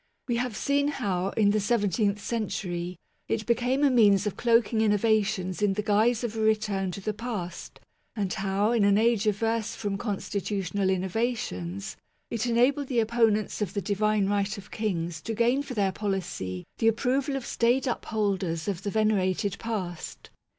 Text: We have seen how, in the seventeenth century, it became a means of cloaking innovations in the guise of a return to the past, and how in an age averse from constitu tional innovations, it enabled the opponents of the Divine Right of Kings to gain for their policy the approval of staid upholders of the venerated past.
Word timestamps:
We 0.27 0.37
have 0.37 0.57
seen 0.57 0.87
how, 0.87 1.29
in 1.37 1.51
the 1.51 1.59
seventeenth 1.59 2.19
century, 2.19 2.97
it 3.27 3.45
became 3.45 3.83
a 3.83 3.91
means 3.91 4.25
of 4.25 4.35
cloaking 4.35 4.81
innovations 4.81 5.61
in 5.61 5.73
the 5.73 5.83
guise 5.83 6.23
of 6.23 6.35
a 6.35 6.39
return 6.39 6.89
to 6.93 7.01
the 7.01 7.13
past, 7.13 7.79
and 8.15 8.33
how 8.33 8.71
in 8.71 8.83
an 8.83 8.97
age 8.97 9.27
averse 9.27 9.75
from 9.75 9.99
constitu 9.99 10.63
tional 10.67 10.91
innovations, 10.91 11.97
it 12.31 12.47
enabled 12.47 12.87
the 12.87 12.99
opponents 12.99 13.61
of 13.61 13.75
the 13.75 13.81
Divine 13.83 14.27
Right 14.27 14.57
of 14.57 14.71
Kings 14.71 15.21
to 15.21 15.35
gain 15.35 15.61
for 15.61 15.75
their 15.75 15.91
policy 15.91 16.65
the 16.79 16.87
approval 16.87 17.35
of 17.35 17.45
staid 17.45 17.85
upholders 17.85 18.67
of 18.67 18.81
the 18.81 18.89
venerated 18.89 19.59
past. 19.59 20.31